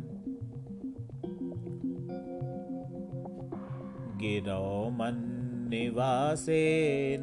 गिरौ 4.20 4.70
मन्निवासे 4.98 6.64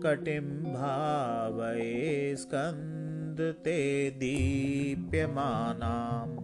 कटिं 0.04 0.46
भावये 0.76 1.98
स्कन्दते 2.44 3.81
दीप्यमानाम् 4.22 6.34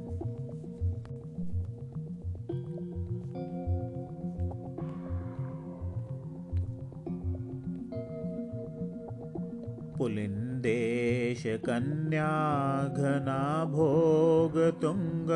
पुलिन्देशकन्याघना 11.41 13.41
भोगतुङ्ग 13.75 15.31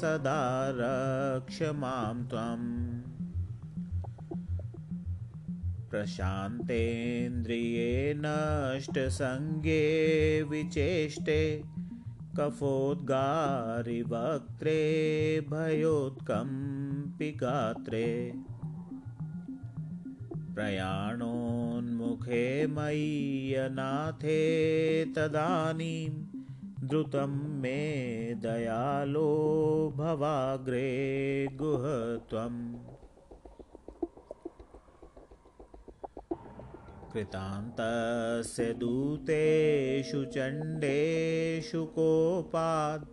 सदा 0.00 0.42
रक्ष 0.80 1.60
मां 1.78 2.18
त्वम् 2.32 2.66
प्रशान्तेन्द्रिये 5.90 7.88
नष्टसङ्गे 8.24 9.86
विचेष्टे 10.50 11.38
कफोद्गारिवक्त्रे 12.38 13.16
भयोत्कम्पिगात्रे 15.54 16.44
प्रयाणोन्मुखे 20.56 22.66
मय्यनाथे 22.66 24.40
तदानीं 25.04 26.12
द्रुतं 26.88 27.34
मे 27.60 27.80
दयालो 28.34 29.32
भवाग्रे 29.96 30.88
गुहत्वम्। 31.62 32.60
कृतान्तस्य 37.12 38.72
दूतेषु 38.72 40.24
चण्डेषु 40.24 41.84
कोपाद् 41.84 43.04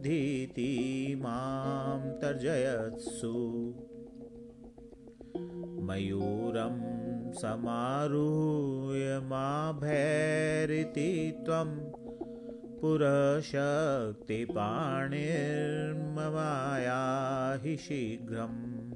दहच्छिन्दिभिन्धीति 0.00 1.20
मां 1.24 2.18
तर्जयत्सु। 2.18 3.32
मयूरं 5.84 6.76
समारुह्य 7.32 9.20
मा 9.24 9.72
भैरिति 9.72 11.42
त्वं 11.46 11.78
पुरशक्तिपाणिर्ममाया 12.80 13.52
हि 17.62 17.76
शीघ्रम् 17.76 18.89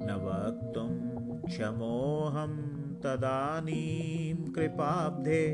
न 0.02 0.04
वक्तुं 0.26 0.90
क्षमोऽहं 1.48 2.52
तदानीं 3.00 4.52
कृपाब्धे 4.52 5.44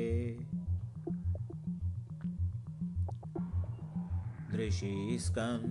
ऋषिस्कन्दमूर्ति 4.60 5.66